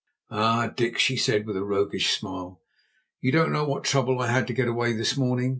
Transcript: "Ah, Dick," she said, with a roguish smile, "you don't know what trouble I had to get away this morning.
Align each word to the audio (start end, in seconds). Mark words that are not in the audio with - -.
"Ah, 0.31 0.65
Dick," 0.75 0.97
she 0.97 1.15
said, 1.15 1.45
with 1.45 1.55
a 1.55 1.63
roguish 1.63 2.09
smile, 2.19 2.59
"you 3.19 3.31
don't 3.31 3.51
know 3.53 3.65
what 3.65 3.83
trouble 3.83 4.19
I 4.19 4.31
had 4.31 4.47
to 4.47 4.53
get 4.53 4.67
away 4.67 4.93
this 4.93 5.15
morning. 5.15 5.49